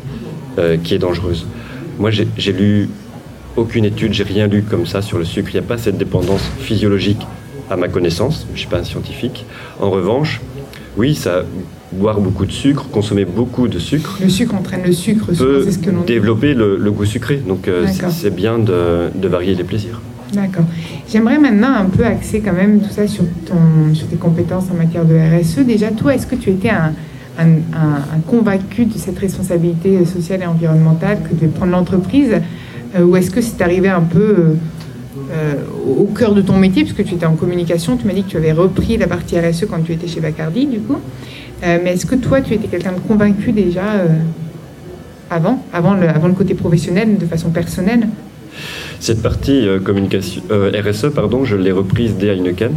[0.58, 1.46] euh, qui est dangereuse.
[2.00, 2.90] Moi, j'ai lu
[3.56, 5.50] aucune étude, j'ai rien lu comme ça sur le sucre.
[5.52, 7.22] Il n'y a pas cette dépendance physiologique
[7.70, 8.46] à ma connaissance.
[8.50, 9.46] Je ne suis pas un scientifique.
[9.80, 10.40] En revanche,
[10.98, 11.44] oui, ça,
[11.92, 14.18] boire beaucoup de sucre, consommer beaucoup de sucre.
[14.22, 17.36] Le sucre entraîne le sucre, peut ce que développer le, goût sucré.
[17.36, 20.00] Donc euh, c'est bien de varier les plaisirs.
[20.34, 20.66] D'accord.
[21.12, 24.76] J'aimerais maintenant un peu axer quand même tout ça sur, ton, sur tes compétences en
[24.76, 25.60] matière de RSE.
[25.60, 26.94] Déjà, toi, est-ce que tu étais un,
[28.28, 32.36] convaincu de cette responsabilité sociale et environnementale que devait prendre l'entreprise
[32.96, 34.56] euh, Ou est-ce que c'est arrivé un peu euh,
[35.32, 35.54] euh,
[35.98, 38.38] au cœur de ton métier, puisque tu étais en communication, tu m'as dit que tu
[38.38, 40.98] avais repris la partie RSE quand tu étais chez Bacardi, du coup.
[41.64, 43.84] mais est-ce que toi, tu étais quelqu'un de convaincu déjà
[45.30, 48.08] avant, avant le côté professionnel, de façon personnelle
[49.00, 52.72] cette partie euh, communication, euh, RSE, pardon, je l'ai reprise dès Heineken.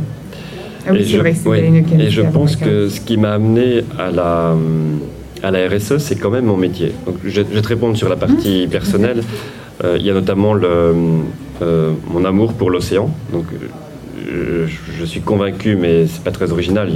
[0.86, 2.00] Ah oui, c'est vrai, Heineken.
[2.00, 4.56] Et je pense que ce qui m'a amené à la,
[5.42, 6.92] à la RSE, c'est quand même mon métier.
[7.06, 8.70] Donc, je, vais te répondre sur la partie mmh.
[8.70, 9.22] personnelle.
[9.84, 10.92] Euh, il y a notamment le,
[12.08, 13.10] mon amour pour l'océan.
[13.32, 13.46] Donc,
[14.26, 16.90] je, suis convaincu, mais c'est pas très original.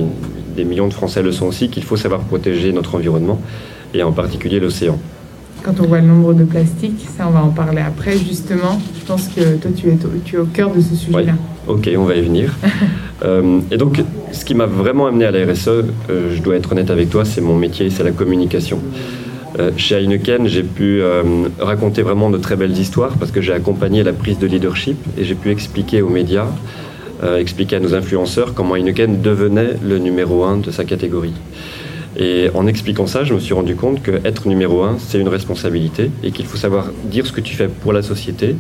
[0.57, 3.41] des millions de Français le sont aussi qu'il faut savoir protéger notre environnement
[3.95, 4.99] et en particulier l'océan
[5.63, 8.81] quand on voit le nombre de plastiques, ça on va en parler après justement.
[8.99, 11.33] Je pense que toi tu es, tu es au cœur de ce sujet-là.
[11.67, 12.53] Ok, on va y venir.
[13.25, 15.85] Euh, et donc ce qui m'a vraiment amené à la RSE, euh,
[16.35, 18.79] je dois être honnête avec toi, c'est mon métier, c'est la communication.
[19.59, 21.01] Euh, chez Heineken, j'ai pu
[21.59, 25.25] raconter vraiment de très belles histoires parce que j'ai accompagné la prise de leadership et
[25.25, 26.49] j'ai pu expliquer aux médias,
[27.39, 31.33] expliquer à nos influenceurs comment Heineken devenait le numéro un de sa catégorie.
[32.19, 36.11] Et en expliquant ça, je me suis rendu compte qu'être numéro un, c'est une responsabilité
[36.23, 38.57] et qu'il faut savoir dire ce que tu fais pour la société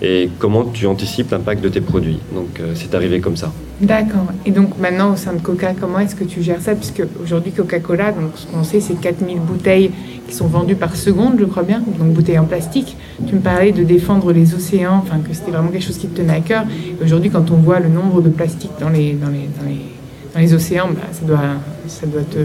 [0.00, 2.18] et comment tu anticipes l'impact de tes produits.
[2.32, 3.52] Donc euh, c'est arrivé comme ça.
[3.80, 4.26] D'accord.
[4.46, 6.74] Et donc maintenant au sein de Coca, comment est-ce que tu gères ça?
[6.74, 9.90] Puisque aujourd'hui Coca-Cola, donc ce qu'on sait, c'est 4000 bouteilles
[10.28, 12.96] qui sont vendues par seconde, je crois bien, donc bouteilles en plastique.
[13.26, 16.16] Tu me parlais de défendre les océans, enfin que c'était vraiment quelque chose qui te
[16.16, 16.64] tenait à cœur.
[17.02, 19.48] Aujourd'hui, quand on voit le nombre de plastiques dans les, dans les,
[20.32, 21.38] dans les océans, bah, ça doit,
[21.88, 22.38] ça doit te,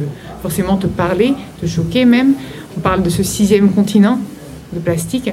[0.45, 2.33] forcément te parler, te choquer même.
[2.77, 4.19] On parle de ce sixième continent
[4.73, 5.31] de plastique.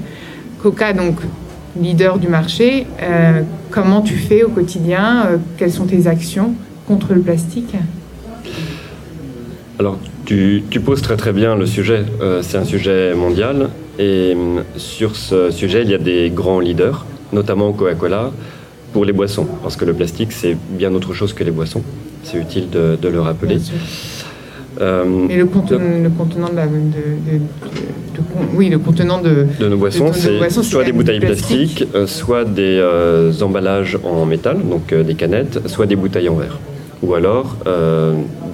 [0.62, 1.16] Coca, donc
[1.78, 5.26] leader du marché, euh, comment tu fais au quotidien?
[5.26, 6.54] Euh, Quelles sont tes actions
[6.88, 7.74] contre le plastique?
[9.78, 12.06] Alors, tu, tu, poses très très bien le sujet.
[12.22, 14.34] Euh, c'est un sujet mondial et
[14.78, 18.30] sur ce sujet, il y a des grands leaders, notamment Coca-Cola,
[18.94, 21.82] pour les boissons, parce que le plastique, c'est bien autre chose que les boissons.
[22.22, 23.58] C'est utile de, le rappeler.
[25.28, 26.66] Mais le, contenant de, la,
[28.54, 32.78] oui, le contenant de, de nos boissons, c'est soit des bouteilles plastiques, euh, soit des
[32.80, 36.58] euh, emballages en métal, donc des canettes, soit des bouteilles en verre.
[37.02, 37.56] Ou alors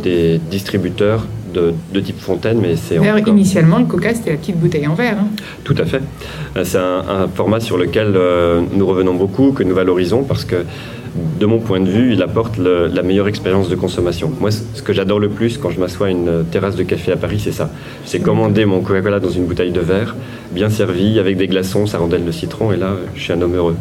[0.03, 4.87] des distributeurs de, type fontaine, mais c'est D'ailleurs, initialement, le coca, c'était la petite bouteille
[4.87, 5.17] en verre.
[5.21, 5.29] Hein.
[5.65, 6.01] Tout à fait.
[6.63, 8.15] C'est un, format sur lequel
[8.75, 10.65] nous revenons beaucoup, que nous valorisons, parce que
[11.39, 14.33] de mon point de vue, il apporte la meilleure expérience de consommation.
[14.41, 17.17] Moi, ce que j'adore le plus quand je m'assois à une terrasse de café à
[17.17, 17.71] Paris, c'est ça.
[18.05, 20.17] C'est commander mon Coca-Cola dans une bouteille de verre,
[20.53, 23.55] bien servi, avec des glaçons, ça rondelle de citron, et là, je suis un homme
[23.55, 23.77] heureux.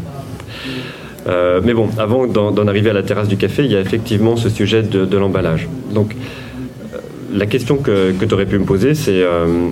[1.28, 4.38] Euh, mais bon, avant d'en arriver à la terrasse du café, il y a effectivement
[4.38, 5.68] ce sujet de, l'emballage.
[5.94, 6.16] Donc,
[6.94, 6.98] euh,
[7.34, 9.70] la question que, tu aurais pu me poser, c'est, euh,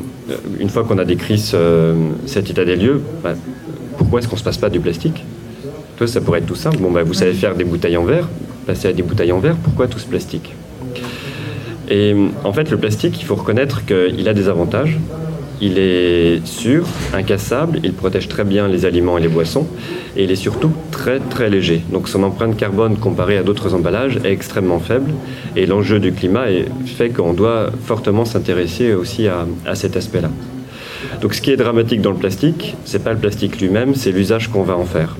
[0.59, 1.37] une fois qu'on a décrit
[2.25, 3.33] cet état des lieux, bah,
[3.97, 5.23] pourquoi est-ce qu'on ne se passe pas du plastique?
[5.97, 6.77] Toi, ça pourrait être tout simple.
[6.77, 8.27] Bon, bah, vous savez faire des bouteilles en verre,
[8.65, 10.53] passer à des bouteilles en verre, pourquoi tout ce plastique
[11.89, 14.97] Et en fait, le plastique, il faut reconnaître qu'il a des avantages.
[15.61, 19.65] Il est sûr, incassable, il protège très bien les aliments et les boissons,
[20.17, 21.81] et il est surtout très très léger.
[21.93, 25.11] Donc son empreinte carbone comparée à d'autres emballages est extrêmement faible,
[25.55, 26.47] et l'enjeu du climat
[26.85, 30.29] fait qu'on doit fortement s'intéresser aussi à, à cet aspect-là.
[31.21, 34.49] Donc ce qui est dramatique dans le plastique, c'est pas le plastique lui-même, c'est l'usage
[34.49, 35.15] qu'on va en faire.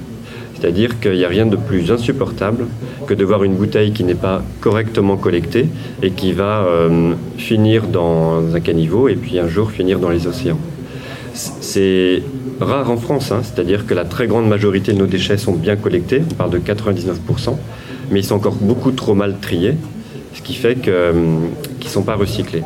[0.65, 2.65] C'est-à-dire qu'il n'y a rien de plus insupportable
[3.05, 5.69] que de voir une bouteille qui n'est pas correctement collectée
[6.01, 10.25] et qui va euh, finir dans un caniveau et puis un jour finir dans les
[10.25, 10.57] océans.
[11.35, 12.23] C'est
[12.59, 13.41] rare en France, hein.
[13.43, 16.57] c'est-à-dire que la très grande majorité de nos déchets sont bien collectés, on parle de
[16.57, 17.13] 99%,
[18.09, 19.75] mais ils sont encore beaucoup trop mal triés,
[20.33, 21.13] ce qui fait euh,
[21.79, 22.63] qu'ils ne sont pas recyclés.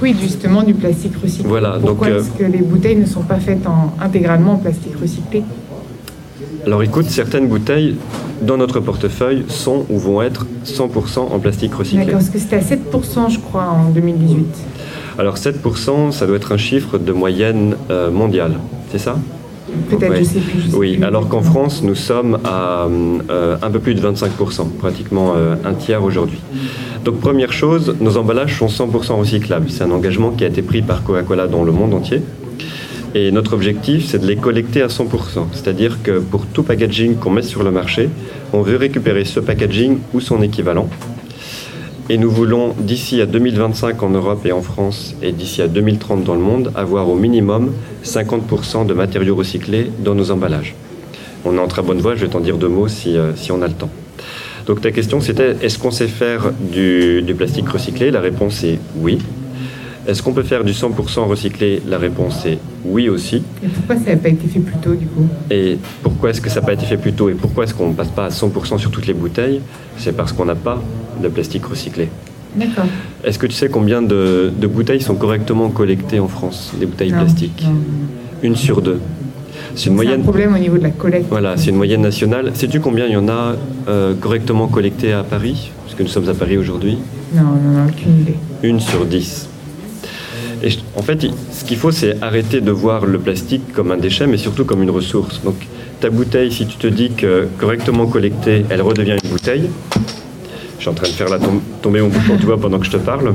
[0.00, 1.48] Oui, justement du plastique recyclé.
[1.48, 3.64] Voilà, Pourquoi euh, est-ce que les bouteilles ne sont pas faites
[4.00, 5.42] intégralement en plastique recyclé?
[6.64, 7.96] Alors écoute, certaines bouteilles
[8.40, 12.04] dans notre portefeuille sont ou vont être 100% en plastique recyclé.
[12.04, 14.46] D'accord, parce que c'était à 7% je crois en 2018.
[15.18, 18.54] Alors 7%, ça doit être un chiffre de moyenne euh, mondiale,
[18.90, 19.18] c'est ça?
[19.88, 20.74] Peut-être, je sais plus.
[20.74, 22.86] oui, alors qu'en France, nous sommes à
[23.30, 26.38] euh, un peu plus de 25%, pratiquement euh, un tiers aujourd'hui.
[27.04, 29.70] Donc première chose, nos emballages sont 100% recyclables.
[29.70, 32.22] C'est un engagement qui a été pris par Coca-Cola dans le monde entier.
[33.14, 35.48] Et notre objectif, c'est de les collecter à 100%.
[35.52, 38.08] C'est-à-dire que pour tout packaging qu'on met sur le marché,
[38.54, 40.88] on veut récupérer ce packaging ou son équivalent.
[42.08, 46.24] Et nous voulons, d'ici à 2025 en Europe et en France, et d'ici à 2030
[46.24, 47.72] dans le monde, avoir au minimum
[48.04, 50.74] 50% de matériaux recyclés dans nos emballages.
[51.44, 53.52] On est en très bonne voie, je vais t'en dire deux mots si, euh, si
[53.52, 53.90] on a le temps.
[54.66, 58.10] Donc ta question c'était, est-ce qu'on sait faire du, du plastique recyclé?
[58.10, 59.18] La réponse est oui.
[60.06, 63.42] Est-ce qu'on peut faire du 100% recyclé La réponse est oui aussi.
[63.62, 65.26] Et pourquoi ça n'a pas été fait plus tôt du coup?
[65.50, 67.90] Et pourquoi est-ce que ça n'a pas été fait plus tôt Et pourquoi est-ce qu'on
[67.90, 69.60] ne passe pas à 100% sur toutes les bouteilles?
[69.98, 70.82] C'est parce qu'on n'a pas
[71.22, 72.08] de plastique recyclé.
[72.56, 72.84] D'accord.
[73.22, 77.64] Est-ce que tu sais combien de, bouteilles sont correctement collectées en France, des bouteilles plastiques?
[78.42, 79.00] Une sur deux.
[79.76, 80.20] C'est une moyenne.
[80.20, 81.26] un problème au niveau de la collecte.
[81.30, 82.50] Voilà, c'est une moyenne nationale.
[82.54, 83.54] Sais-tu combien il y en a
[83.88, 85.70] euh, correctement collectées à Paris?
[85.84, 86.98] Parce que nous sommes à Paris aujourd'hui.
[87.32, 88.34] Non, non, aucune idée.
[88.62, 89.48] Une sur dix.
[90.96, 94.36] En fait, ce qu'il faut, c'est arrêter de voir le plastique comme un déchet, mais
[94.36, 95.42] surtout comme une ressource.
[95.42, 95.56] Donc,
[96.00, 99.70] ta bouteille, si tu te dis que correctement collectée, elle redevient une bouteille,
[100.76, 101.38] je suis en train de faire la
[101.80, 103.34] tomber mon bouton, tu vois, pendant que je te parle,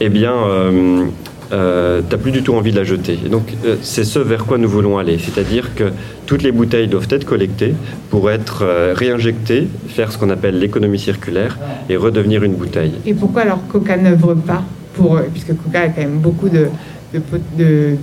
[0.00, 1.06] eh bien, euh,
[1.52, 3.18] euh, tu n'as plus du tout envie de la jeter.
[3.24, 5.18] Et donc, euh, c'est ce vers quoi nous voulons aller.
[5.18, 5.92] C'est-à-dire que
[6.26, 7.74] toutes les bouteilles doivent être collectées
[8.10, 12.92] pour être réinjectées, faire ce qu'on appelle l'économie circulaire et redevenir une bouteille.
[13.06, 14.62] Et pourquoi alors Coca n'œuvre pas?
[14.94, 16.68] Pour, euh, puisque Coca a quand même beaucoup de,
[17.12, 17.20] de,
[17.58, 17.96] de,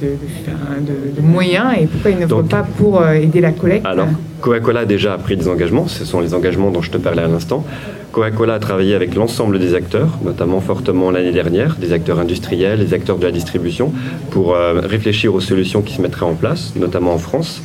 [1.18, 3.86] de moyens, et pourquoi il ne pas pour euh, aider la collecte?
[3.86, 4.08] Alors,
[4.42, 7.28] Coca-Cola a déjà pris des engagements, ce sont les engagements dont je te parlais à
[7.28, 7.66] l'instant.
[8.12, 12.94] Coca-Cola a travaillé avec l'ensemble des acteurs, notamment fortement l'année dernière, des acteurs industriels, des
[12.94, 13.94] acteurs de la distribution,
[14.32, 17.62] pour euh, réfléchir aux solutions qui se mettraient en place, notamment en France.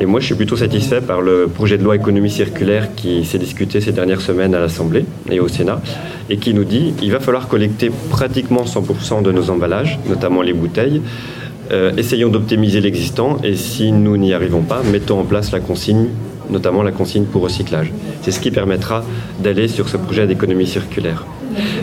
[0.00, 3.38] Et moi, je suis plutôt satisfait par le projet de loi économie circulaire qui s'est
[3.38, 5.80] discuté ces dernières semaines à l'Assemblée et au Sénat,
[6.28, 10.52] et qui nous dit qu'il va falloir collecter pratiquement 100% de nos emballages, notamment les
[10.52, 11.00] bouteilles.
[11.72, 16.08] Euh, essayons d'optimiser l'existant et si nous n'y arrivons pas, mettons en place la consigne
[16.50, 17.92] notamment la consigne pour recyclage.
[18.22, 19.04] C'est ce qui permettra
[19.42, 21.24] d'aller sur ce projet d'économie circulaire.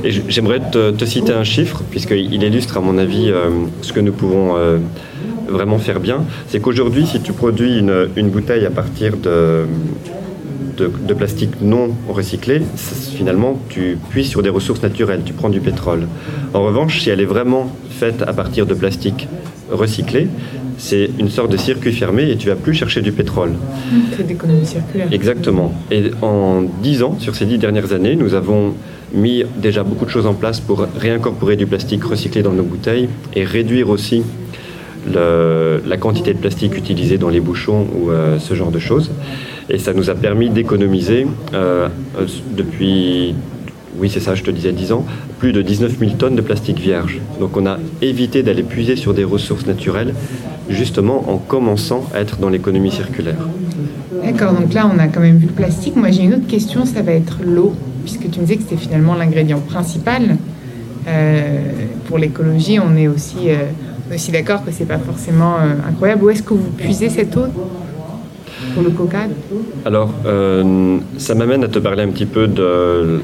[0.03, 3.49] Et j'aimerais te, citer un chiffre, puisqu'il illustre, à mon avis, euh,
[3.81, 4.77] ce que nous pouvons euh,
[5.47, 6.23] vraiment faire bien.
[6.47, 9.65] C'est qu'aujourd'hui, si tu produis une, bouteille à partir de,
[11.17, 12.61] plastique non recyclé,
[13.15, 16.07] finalement, tu puises sur des ressources naturelles, tu prends du pétrole.
[16.53, 19.27] En revanche, si elle est vraiment faite à partir de plastique
[19.73, 20.27] recyclé,
[20.77, 23.51] c'est une sorte de circuit fermé et tu vas plus chercher du pétrole.
[24.15, 25.07] C'est d'économie circulaire.
[25.11, 25.73] Exactement.
[25.91, 28.73] Et en 10 ans, sur ces 10 dernières années, nous avons
[29.13, 33.07] mis déjà beaucoup de choses en place pour réincorporer du plastique recyclé dans nos bouteilles
[33.35, 34.23] et réduire aussi
[35.05, 39.11] la quantité de plastique utilisée dans les bouchons ou euh, ce genre de choses.
[39.69, 41.89] Et ça nous a permis d'économiser euh,
[42.55, 43.35] depuis
[43.99, 45.05] oui c'est ça, je te disais 10 ans,
[45.39, 47.19] plus de 19 000 tonnes de plastique vierge.
[47.39, 50.13] Donc on a évité d'aller puiser sur des ressources naturelles,
[50.69, 53.37] justement en commençant à être dans l'économie circulaire.
[54.23, 55.95] D'accord, donc là on a quand même vu le plastique.
[55.95, 58.77] Moi j'ai une autre question, ça va être l'eau, puisque tu me disais que c'était
[58.77, 60.37] finalement l'ingrédient principal.
[61.07, 61.59] Euh,
[62.07, 66.23] pour l'écologie, on est aussi, euh, aussi d'accord que c'est pas forcément euh, incroyable.
[66.23, 67.45] Où est-ce que vous puisez cette eau
[68.73, 69.27] pour le coca?
[69.85, 70.13] Alors,
[71.17, 73.21] ça m'amène à te parler un petit peu de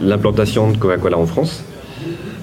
[0.00, 1.64] l'implantation de Coca-Cola en France.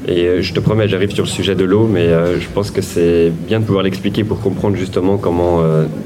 [0.07, 3.31] Et je te promets, j'arrive sur le sujet de l'eau, mais je pense que c'est
[3.47, 5.61] bien de pouvoir l'expliquer pour comprendre justement comment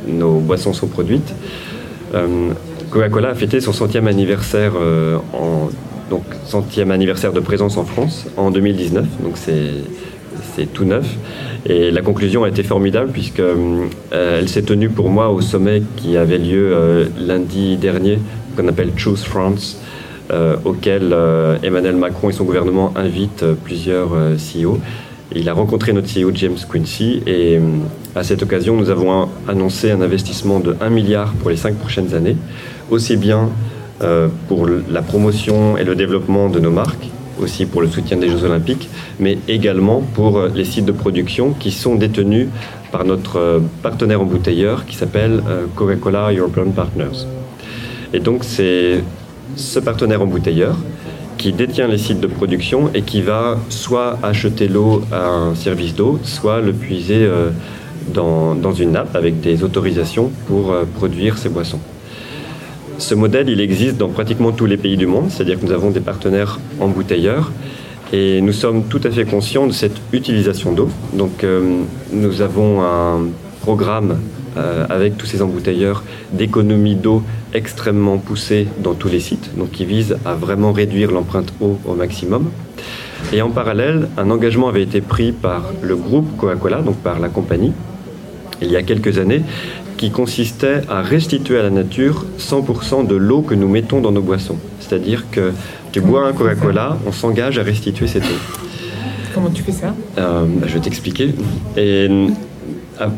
[0.08, 1.34] nos boissons sont produites.
[2.90, 4.74] Coca-Cola a fêté son centième anniversaire
[6.14, 11.08] donc centième anniversaire de présence en France en 2019, donc c'est tout neuf.
[11.66, 15.82] Et la conclusion a été formidable puisque euh, elle s'est tenue pour moi au sommet
[15.96, 18.20] qui avait lieu euh, lundi dernier,
[18.56, 19.93] qu'on appelle Choose France, euh,
[20.66, 21.16] auquel
[21.64, 24.80] Emmanuel Macron et son gouvernement invitent plusieurs CEO.
[25.36, 27.60] Il a rencontré notre CEO James Quincy et
[28.16, 32.14] à cette occasion, nous avons annoncé un investissement de 1 milliard pour les cinq prochaines
[32.14, 32.38] années,
[32.92, 33.50] aussi bien
[34.04, 37.08] euh, pour la promotion et le développement de nos marques,
[37.42, 38.88] aussi pour le soutien des Jeux Olympiques,
[39.20, 42.50] mais également pour euh, les sites de production qui sont détenus
[42.92, 45.42] par notre euh, partenaire embouteilleur qui s'appelle
[45.76, 47.26] Coca-Cola European Partners.
[48.14, 49.04] Et donc c'est
[49.56, 50.78] ce partenaire embouteilleur
[51.38, 55.96] qui détient les sites de production et qui va soit acheter l'eau à un service
[55.96, 57.28] d'eau, soit le puiser
[58.14, 61.80] dans, dans, une nappe avec des autorisations pour produire ces boissons.
[63.00, 65.90] Ce modèle, il existe dans pratiquement tous les pays du monde, c'est-à-dire que nous avons
[65.90, 67.52] des partenaires embouteilleurs
[68.14, 70.90] et nous sommes tout à fait conscients de cette utilisation d'eau.
[71.14, 73.26] Donc euh, nous avons un
[73.62, 74.20] programme
[74.56, 79.86] euh, avec tous ces embouteilleurs d'économie d'eau extrêmement poussé dans tous les sites, donc qui
[79.86, 82.50] vise à vraiment réduire l'empreinte eau au maximum.
[83.32, 87.30] Et en parallèle, un engagement avait été pris par le groupe Coca-Cola, donc par la
[87.30, 87.74] compagnie,
[88.62, 89.42] il y a quelques années,
[89.98, 94.22] qui consistait à restituer à la nature 100% de l'eau que nous mettons dans nos
[94.22, 94.58] boissons.
[94.80, 95.52] C'est-à-dire que
[95.92, 98.58] tu bois un Coca-Cola, on s'engage à restituer cette eau.
[99.34, 99.96] Comment tu fais ça?
[100.18, 101.34] Euh, bah, Je vais t'expliquer.
[101.78, 102.10] Et
[103.00, 103.10] ah,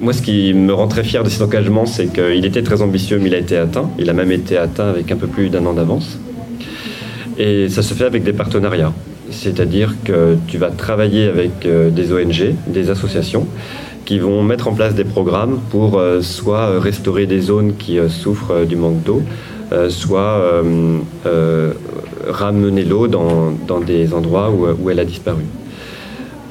[0.00, 3.18] moi, ce qui me rend très fier de cet engagement, c'est qu'il était très ambitieux,
[3.18, 3.90] mais il a été atteint.
[3.98, 6.18] Il a même été atteint avec un peu plus d'un an d'avance.
[7.38, 8.92] Et ça se fait avec des partenariats.
[9.30, 13.46] C'est-à-dire que tu vas travailler avec euh, des ONG, des associations,
[14.04, 17.98] qui vont mettre en place des programmes pour euh, soit euh, restaurer des zones qui
[18.08, 19.22] souffrent du manque d'eau,
[19.88, 20.62] soit
[22.28, 25.42] ramener l'eau dans, des endroits où, elle a disparu.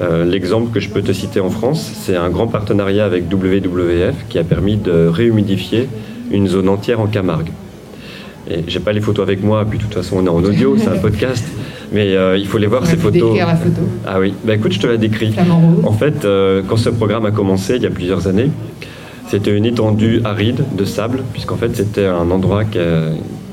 [0.00, 4.38] L'exemple que je peux te citer en France, c'est un grand partenariat avec WWF qui
[4.38, 5.88] a permis de réhumidifier
[6.30, 7.50] une zone entière en Camargue.
[8.48, 10.76] Et j'ai pas les photos avec moi, puis de toute façon on est en audio,
[10.78, 11.44] c'est un podcast.
[11.92, 13.36] Mais euh, il faut les voir, ces photos.
[13.36, 13.80] la photo.
[14.06, 15.34] Ah oui, bah, écoute, je te la décris.
[15.84, 18.50] En fait, euh, quand ce programme a commencé, il y a plusieurs années,
[19.28, 22.78] c'était une étendue aride de sable, puisqu'en fait, c'était un endroit qui,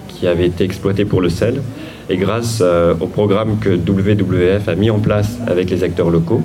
[0.08, 1.62] qui, avait été exploité pour le sel.
[2.09, 6.41] Et grâce euh, au programme que WWF a mis en place avec les acteurs locaux,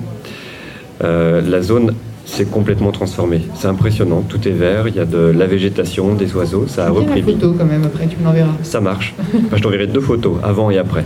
[1.01, 1.93] la zone
[2.29, 3.41] s'est complètement transformée.
[3.55, 6.89] C'est impressionnant, tout est vert, il y a de la végétation, des oiseaux, ça a
[6.89, 7.19] repris.
[7.19, 8.53] une photo quand même, après tu me l'enverras.
[8.63, 9.15] Ça marche.
[9.53, 11.05] je t'enverrai deux photos, avant et après.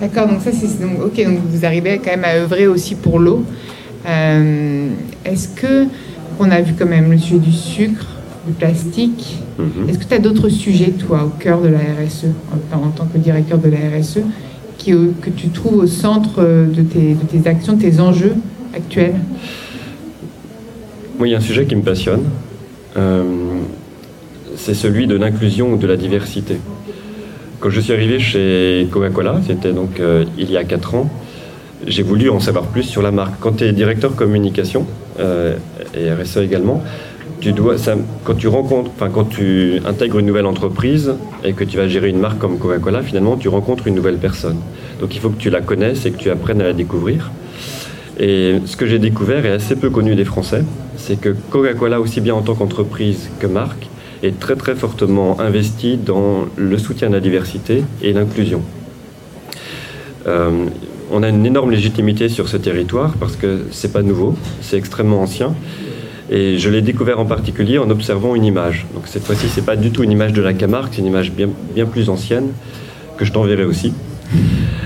[0.00, 3.18] D'accord, donc ça c'est donc, ok, donc vous arrivez quand même à œuvrer aussi pour
[3.18, 3.44] l'eau.
[4.06, 4.88] Euh,
[5.24, 5.86] est-ce que
[6.38, 8.06] on a vu quand même le sujet du sucre,
[8.46, 9.38] du plastique.
[9.58, 9.88] Mhm.
[9.88, 12.26] Est-ce que tu as d'autres sujets, toi, au cœur de la RSE,
[12.72, 14.20] en, tant que directeur de la RSE,
[14.78, 18.34] qui, euh, que tu trouves au centre de tes, de tes actions, de tes enjeux
[18.74, 19.14] actuels?
[21.18, 22.24] Oui, il y a un sujet qui me passionne.
[22.96, 23.22] Euh,
[24.56, 26.56] c'est celui de l'inclusion ou de la diversité.
[27.60, 31.10] Quand je suis arrivé chez Coca-Cola, c'était donc euh, il y a 4 ans,
[31.86, 33.34] j'ai voulu en savoir plus sur la marque.
[33.40, 34.86] Quand tu es directeur communication
[35.20, 35.56] euh,
[35.94, 36.82] et RSE également,
[38.24, 42.08] quand tu rencontres, enfin quand tu intègres une nouvelle entreprise et que tu vas gérer
[42.08, 44.58] une marque comme Coca-Cola, finalement tu rencontres une nouvelle personne.
[45.00, 47.30] Donc il faut que tu la connaisses et que tu apprennes à la découvrir.
[48.18, 50.64] Et ce que j'ai découvert est assez peu connu des Français,
[50.96, 53.88] c'est que Coca-Cola, aussi bien en tant qu'entreprise que marque,
[54.22, 58.62] est très très fortement investi dans le soutien de la diversité et l'inclusion.
[60.26, 60.66] Euh,
[61.12, 65.20] on a une énorme légitimité sur ce territoire parce que c'est pas nouveau, c'est extrêmement
[65.20, 65.54] ancien.
[66.30, 68.86] Et je l'ai découvert en particulier en observant une image.
[68.94, 71.32] Donc cette fois-ci, c'est pas du tout une image de la Camargue, c'est une image
[71.32, 72.48] bien, bien plus ancienne
[73.16, 73.92] que je t'enverrai aussi.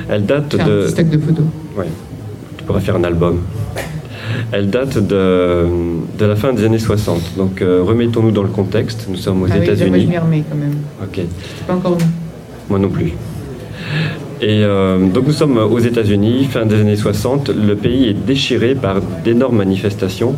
[0.08, 0.86] Elle date de.
[0.98, 1.44] Un de photos.
[1.76, 1.86] Ouais.
[2.58, 3.40] Tu pourrais faire un album.
[4.52, 5.66] Elle date de,
[6.18, 7.36] de, la fin des années 60.
[7.36, 9.06] Donc euh, remettons-nous dans le contexte.
[9.08, 9.90] Nous sommes aux ah États-Unis.
[9.92, 10.76] Oui, je m'y remets quand même.
[11.02, 11.20] Ok.
[11.66, 11.98] pas encore
[12.68, 13.12] Moi non plus.
[14.42, 17.50] Et euh, donc nous sommes aux États-Unis, fin des années 60.
[17.50, 20.34] Le pays est déchiré par d'énormes manifestations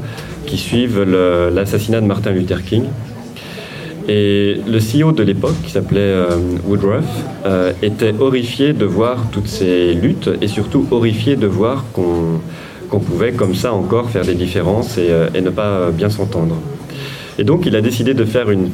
[0.47, 2.85] qui suivent l'assassinat de Martin Luther King.
[4.09, 6.37] Et le CEO de l'époque, qui s'appelait euh,
[6.67, 7.05] Woodruff,
[7.47, 13.31] euh, était horrifié de voir toutes ces luttes et surtout horrifié de voir qu'on pouvait
[13.31, 16.57] comme ça encore faire des différences et, et ne pas bien s'entendre.
[17.39, 18.71] Et donc il a décidé de faire une,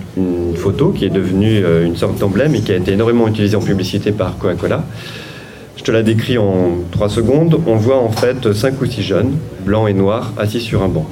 [0.57, 3.61] photo qui est devenue euh, une sorte d'emblème et qui a été énormément utilisée en
[3.61, 4.85] publicité par Coca-Cola.
[5.77, 7.61] Je te la décris en trois secondes.
[7.66, 11.07] On voit en fait cinq ou six jeunes, blancs et noirs, assis sur un banc.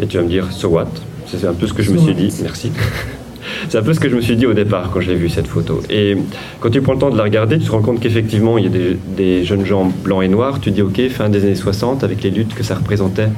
[0.00, 0.88] Et tu vas me dire, so what?
[1.26, 2.32] C'est un peu ce que je me suis dit.
[2.42, 2.70] Merci.
[3.68, 5.48] C'est un peu ce que je me suis dit au départ quand j'ai vu cette
[5.48, 5.82] photo.
[5.90, 6.16] Et
[6.60, 8.66] quand tu prends le temps de la regarder, tu te rends compte qu'effectivement, il y
[8.68, 10.60] a des, des, jeunes gens blancs et noirs.
[10.60, 13.28] Tu dis, ok, fin des années 60, avec les luttes que ça représentait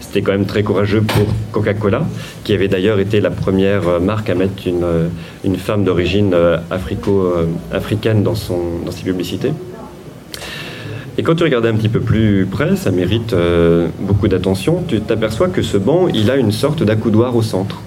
[0.00, 2.06] c'était quand même très courageux pour Coca-Cola,
[2.44, 5.08] qui avait d'ailleurs été la première euh, marque à mettre une, euh,
[5.44, 9.52] une femme d'origine euh, africo-africaine dans, dans ses publicités.
[11.18, 13.34] Et quand tu regardes un petit peu plus près, ça mérite
[13.98, 17.82] beaucoup d'attention, tu t'aperçois que ce banc, il a une sorte d'accoudoir au centre.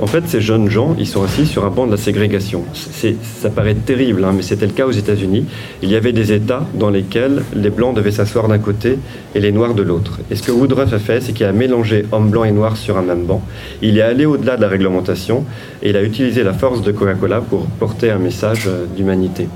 [0.00, 2.62] En fait, ces jeunes gens, ils sont assis sur un banc de la ségrégation.
[2.72, 5.46] ça paraît terrible, hein, mais c'était le cas aux États-Unis.
[5.82, 8.98] Il y avait des États dans lesquels les blancs devaient s'asseoir d'un côté
[9.34, 10.20] et les noirs de l'autre.
[10.30, 12.96] Et ce que Woodruff a fait, c'est qu'il a mélangé hommes blancs et noirs sur
[12.96, 13.42] un même banc.
[13.82, 15.44] Il est allé au-delà de la réglementation
[15.82, 19.48] et il a utilisé la force de Coca-Cola pour porter un message euh, d'humanité.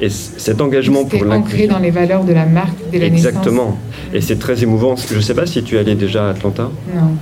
[0.00, 3.76] Et cet engagement pour l'ancré dans les valeurs de la marque dès la Exactement.
[4.14, 4.94] Et c'est très émouvant.
[4.94, 6.70] Je ne sais pas si tu es allé déjà à Atlanta.
[6.94, 7.16] Non.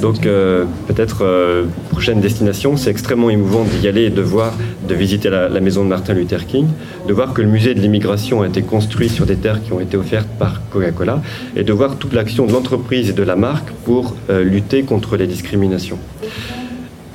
[0.00, 4.52] Donc euh, peut-être euh, prochaine destination, c'est extrêmement émouvant d'y aller et de voir,
[4.88, 6.66] de visiter la, maison de Martin Luther King,
[7.06, 9.80] de voir que le musée de l'immigration a été construit sur des terres qui ont
[9.80, 11.20] été offertes par Coca-Cola,
[11.56, 15.16] et de voir toute l'action de l'entreprise et de la marque pour euh, lutter contre
[15.16, 15.98] les discriminations.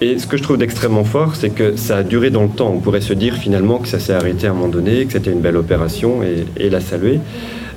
[0.01, 2.73] Et ce que je trouve d'extrêmement fort, c'est que ça a duré dans le temps.
[2.75, 5.31] On pourrait se dire finalement que ça s'est arrêté à un moment donné, que c'était
[5.31, 7.19] une belle opération et, la saluer.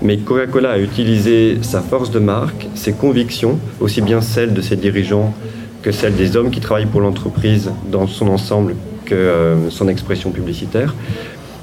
[0.03, 4.77] Mais Coca-Cola a utilisé sa force de marque, ses convictions, aussi bien celles de ses
[4.77, 5.35] dirigeants
[5.83, 10.31] que celles des hommes qui travaillent pour l'entreprise dans son ensemble que euh, son expression
[10.33, 10.95] publicitaire,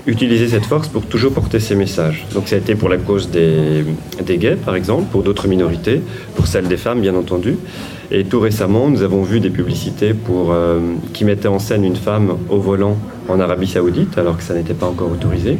[0.07, 2.25] utiliser cette force pour toujours porter ses messages.
[2.33, 3.85] Donc ça a été pour la cause des,
[4.25, 6.01] des gays, par exemple, pour d'autres minorités,
[6.35, 7.57] pour celle des femmes, bien entendu.
[8.11, 10.79] Et tout récemment, nous avons vu des publicités pour, euh,
[11.13, 12.97] qui mettaient en scène une femme au volant
[13.29, 15.57] en Arabie Saoudite, alors que ça n'était pas encore autorisé.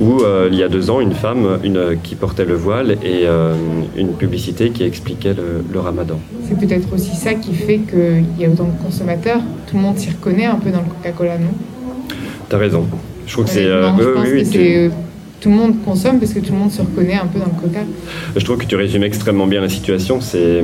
[0.00, 3.26] Ou euh, il y a deux ans, une femme une, qui portait le voile et
[3.26, 3.54] euh,
[3.96, 6.18] une publicité qui expliquait le, le ramadan.
[6.48, 9.40] C'est peut-être aussi ça qui fait qu'il y a autant de consommateurs.
[9.66, 11.52] Tout le monde s'y reconnaît un peu dans le Coca-Cola, non?
[12.48, 12.86] T'as raison.
[13.26, 13.66] Je trouve que c'est.
[13.66, 13.90] Euh,
[14.24, 14.90] oui, oui,
[15.40, 17.60] tout le monde consomme parce que tout le monde se reconnaît un peu dans le
[17.60, 17.80] coca.
[18.36, 20.20] Je trouve que tu résumes extrêmement bien la situation.
[20.20, 20.62] C'est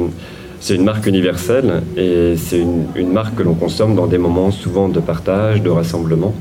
[0.61, 2.65] c'est une marque universelle et c'est
[2.97, 6.35] une, marque que l'on consomme dans des moments souvent de partage, de rassemblement.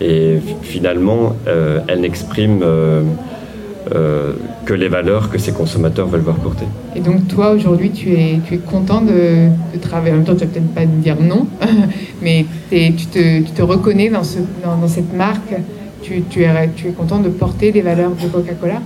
[0.00, 4.32] Et finalement, euh, elle n'exprime euh,
[4.64, 6.66] que les valeurs que ses consommateurs veulent voir porter.
[6.94, 9.48] Et donc toi, aujourd'hui, tu es, tu es content de,
[9.80, 10.12] travailler.
[10.12, 11.46] En même temps, tu vas peut-être pas dire non,
[12.22, 15.54] mais tu te, tu, te, reconnais dans, ce, dans, cette marque.
[16.02, 18.80] Tu, tu, es, tu es content de porter les valeurs de Coca-Cola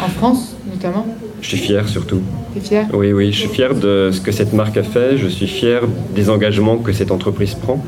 [0.00, 1.06] en France, notamment?
[1.40, 2.20] Je suis fier surtout.
[2.52, 2.86] Tu es fier?
[2.92, 5.18] Oui, oui, je suis fier de ce que cette marque a fait.
[5.18, 5.82] Je suis fier
[6.14, 7.84] des engagements que cette entreprise prend.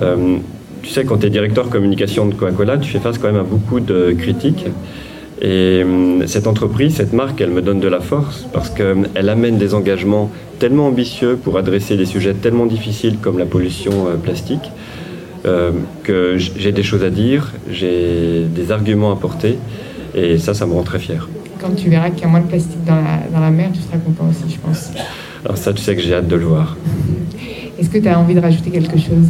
[0.00, 0.38] Euh,
[0.82, 3.44] tu sais, quand tu es directeur communication de Coca-Cola, tu fais face quand même à
[3.44, 4.66] beaucoup de critiques.
[5.40, 9.58] Et hum, cette entreprise, cette marque, elle me donne de la force parce qu'elle amène
[9.58, 14.70] des engagements tellement ambitieux pour adresser des sujets tellement difficiles comme la pollution euh, plastique
[15.44, 15.72] euh,
[16.04, 19.58] que j'ai des choses à dire, j'ai des arguments à porter
[20.14, 21.28] et ça, ça me rend très fier.
[21.60, 23.80] Quand tu verras qu'il y a moins de plastique dans la, dans la mer, tu
[23.80, 24.90] seras content aussi, je pense.
[25.44, 26.76] Alors ça, tu sais que j'ai hâte de le voir.
[27.78, 29.26] Est-ce que tu as envie de rajouter quelque chose?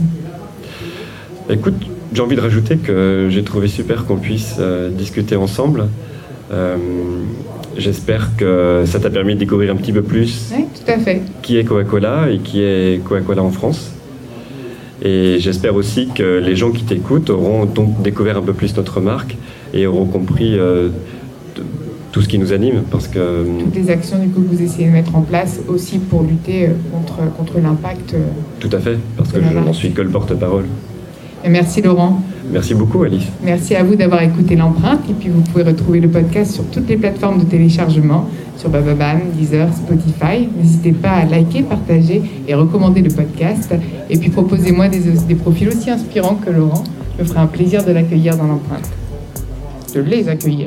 [1.50, 1.74] Écoute,
[2.12, 5.86] j'ai envie de rajouter que j'ai trouvé super qu'on puisse euh, discuter ensemble.
[6.52, 6.76] Euh,
[7.76, 11.22] j'espère que ça t'a permis de découvrir un petit peu plus tout à fait.
[11.42, 13.92] qui est Coca-Cola et qui est Coca-Cola en France.
[15.04, 19.00] Et j'espère aussi que les gens qui t'écoutent auront donc découvert un peu plus notre
[19.00, 19.36] marque
[19.74, 20.90] et auront compris euh,
[22.12, 22.82] tout ce qui nous anime.
[22.88, 25.98] Parce que, Toutes les actions du coup, que vous essayez de mettre en place aussi
[25.98, 28.14] pour lutter contre, contre l'impact.
[28.60, 30.66] Tout à fait, parce que je n'en suis que le porte-parole
[31.48, 32.22] merci Laurent.
[32.50, 33.24] Merci beaucoup Alice.
[33.42, 36.88] Merci à vous d'avoir écouté l'empreinte et puis vous pouvez retrouver le podcast sur toutes
[36.88, 40.48] les plateformes de téléchargement, sur Bababam, Deezer, Spotify.
[40.56, 43.74] N'hésitez pas à liker, partager et recommander le podcast.
[44.10, 46.84] Et puis proposez-moi des, des profils aussi inspirants que Laurent.
[47.16, 48.88] Je me ferai un plaisir de l'accueillir dans l'empreinte.
[49.94, 50.66] De les accueillir.